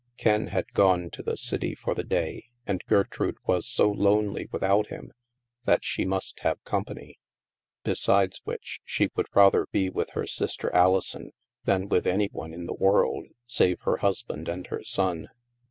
Ken 0.17 0.47
had 0.47 0.73
gone 0.73 1.11
to 1.11 1.21
the 1.21 1.37
city 1.37 1.75
for 1.75 1.93
the 1.93 2.03
day 2.03 2.45
and 2.65 2.83
Gertrude 2.87 3.37
was 3.45 3.67
so 3.67 3.91
lonely 3.91 4.49
without 4.51 4.87
him 4.87 5.13
that 5.65 5.83
she 5.85 6.05
must 6.05 6.39
have 6.39 6.63
company. 6.63 7.19
Besides 7.83 8.41
which, 8.43 8.79
she 8.83 9.11
would 9.15 9.27
rather 9.35 9.67
be 9.71 9.91
with 9.91 10.09
her 10.17 10.25
sister 10.25 10.73
Alison 10.73 11.33
than 11.65 11.87
with 11.87 12.07
any 12.07 12.29
one 12.31 12.51
in 12.51 12.65
the 12.65 12.73
world, 12.73 13.27
save 13.45 13.81
her 13.81 13.97
husband 13.97 14.49
and 14.49 14.65
her 14.65 14.81
son. 14.81 15.29